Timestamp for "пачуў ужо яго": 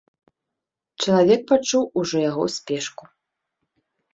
1.53-2.43